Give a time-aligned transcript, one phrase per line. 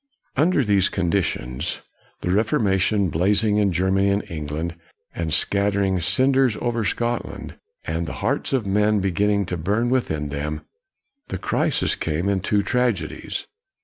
[0.35, 1.81] Under these conditions,
[2.21, 4.73] the Reformation blazing in Germany and England,
[5.13, 7.53] and scattering cinders over Scotland,
[7.85, 10.61] and the hearts of men beginning to burn within them,
[11.27, 13.45] the crisis came in two tragedies.